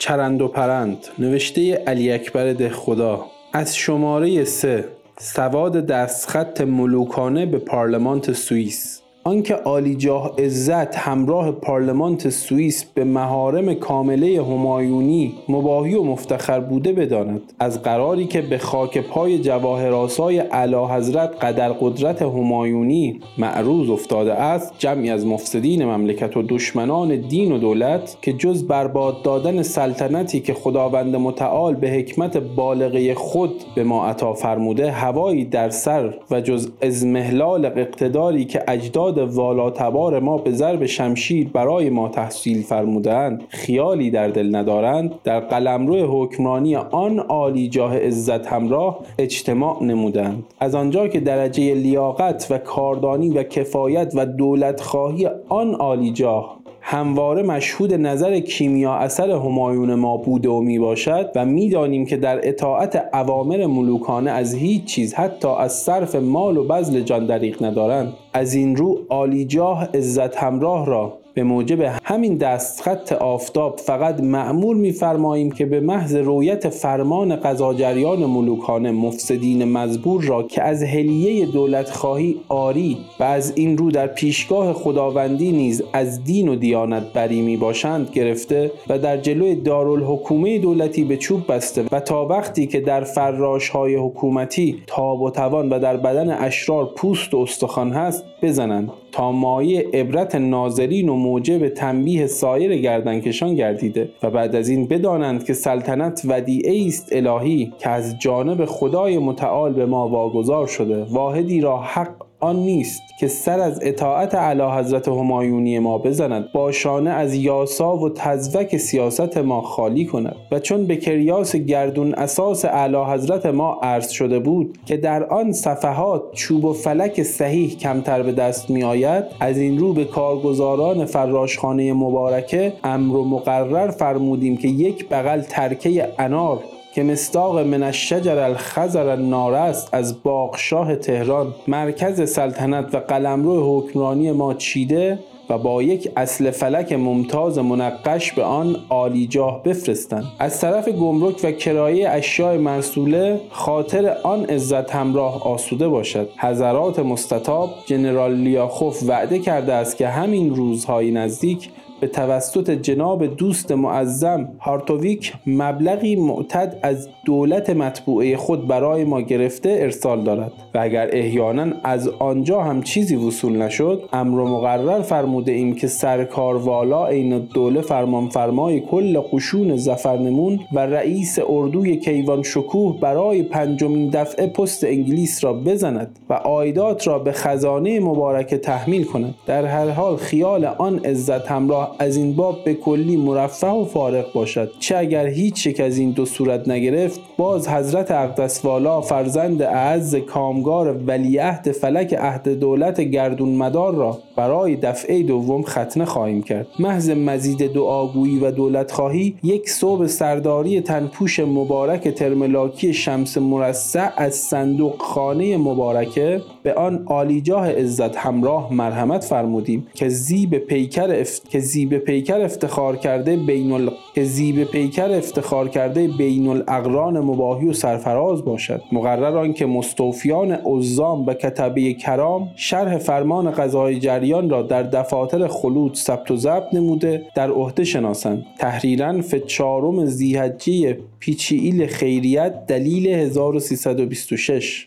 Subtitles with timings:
[0.00, 3.26] چرند و پرند نوشته علی اکبر ده خدا.
[3.52, 4.84] از شماره سه
[5.18, 9.02] سواد دستخط ملوکانه به پارلمانت سوئیس.
[9.24, 17.40] آنکه عالیجاه عزت همراه پارلمانت سوئیس به مهارم کامله همایونی مباهی و مفتخر بوده بداند.
[17.58, 24.72] از قراری که به خاک پای جواهراسای اعلی حضرت قدر قدرت همایونی معروض افتاده است
[24.78, 30.54] جمعی از مفسدین مملکت و دشمنان دین و دولت که جز برباد دادن سلطنتی که
[30.54, 36.70] خداوند متعال به حکمت بالغه خود به ما عطا فرموده هوایی در سر و جز
[36.82, 44.28] ازمهلال اقتداری که اجداد والاتبار ما به ضرب شمشیر برای ما تحصیل فرمودند خیالی در
[44.28, 51.20] دل ندارند در قلمرو حکمرانی آن عالی جاه عزت همراه اجتماع نمودند از آنجا که
[51.20, 56.59] درجه لیاقت و کاردانی و کفایت و دولت خواهی آن عالی جاه
[56.92, 62.48] همواره مشهود نظر کیمیا اثر همایون ما بوده و می باشد و می‌دانیم که در
[62.48, 68.12] اطاعت اوامر ملوکانه از هیچ چیز حتی از صرف مال و بذل جان دریغ ندارند.
[68.32, 75.50] از این رو عالیجاه عزت همراه را به موجب همین دستخط آفتاب فقط معمول میفرماییم
[75.50, 82.36] که به محض رویت فرمان قضاجریان ملوکانه مفسدین مزبور را که از هلیه دولت خواهی
[82.48, 87.56] آری و از این رو در پیشگاه خداوندی نیز از دین و دیانت بری می
[87.56, 93.04] باشند گرفته و در جلوی دارالحکومه دولتی به چوب بسته و تا وقتی که در
[93.04, 98.90] فراش های حکومتی تاب و توان و در بدن اشرار پوست و استخوان هست بزنند.
[99.12, 105.44] تا مایه عبرت ناظرین و موجب تنبیه سایر گردنکشان گردیده و بعد از این بدانند
[105.44, 111.60] که سلطنت ودیعه است الهی که از جانب خدای متعال به ما واگذار شده واحدی
[111.60, 117.10] را حق آن نیست که سر از اطاعت علی حضرت همایونی ما بزند با شانه
[117.10, 120.36] از یاسا و تزوک سیاست ما خالی کند.
[120.50, 125.52] و چون به کریاس گردون اساس اعلی حضرت ما عرض شده بود که در آن
[125.52, 131.04] صفحات چوب و فلک صحیح کمتر به دست می آید از این رو به کارگزاران
[131.04, 136.60] فراشخانه مبارکه امر و مقرر فرمودیم که یک بغل ترکه انار
[136.94, 141.54] که مستاق من الشجر الخزر النار است از باغشاه تهران.
[141.68, 145.18] مرکز سلطنت و قلمرو حکمرانی ما چیده
[145.50, 150.24] و با یک اصل فلک ممتاز منقش به آن عالیجاه بفرستند.
[150.38, 156.28] از طرف گمرک و کرایه اشیاء مرسوله خاطر آن عزت همراه آسوده باشد.
[156.38, 163.72] حضرات مستطاب جنرال لیاخوف وعده کرده است که همین روزهای نزدیک به توسط جناب دوست
[163.72, 171.08] معظم هارتویک مبلغی معتد از دولت مطبوعه خود برای ما گرفته ارسال دارد و اگر
[171.12, 177.38] احیانا از آنجا هم چیزی وصول نشد امر مقرر فرموده ایم که سرکار والا عین
[177.38, 185.44] دوله فرمانفرمای کل قشون زفرنمون و رئیس اردوی کیوان شکوه برای پنجمین دفعه پست انگلیس
[185.44, 189.34] را بزند و آیدات را به خزانه مبارکه تحمیل کند.
[189.46, 194.32] در هر حال خیال آن عزت همراه از این باب به کلی مرفه و فارغ
[194.32, 194.72] باشد.
[194.78, 200.14] چه اگر هیچ یک از این دو صورت نگرفت باز حضرت اقدس والا فرزند اعز
[200.14, 206.66] کامگار ولیعهد فلک عهد دولت گردون مدار را برای دفعه دوم ختنه خواهیم کرد.
[206.78, 214.34] محض مزید دعاگویی و دولت خواهی یک صوب سرداری تنپوش مبارک ترملاکی شمس مرصع از
[214.34, 221.50] صندوق خانه مبارکه به آن عالیجاه عزت همراه مرحمت فرمودیم که زیب پیکر افت...
[221.50, 223.90] که زیب پیکر افتخار کرده بین ال...
[224.14, 228.82] که زیب پیکر افتخار کرده بین الاقران مباهی و سرفراز باشد.
[228.92, 235.46] مقرر آن که مستوفیان عظام و کتبه کرام شرح فرمان قضا جریان را در دفاتر
[235.48, 238.44] خلود ثبت و ضبط نموده در عهده شناسند.
[238.58, 244.86] تحریرا فی چهارم ذیحجه پیچی‌ئیل خیریت دلیل 1326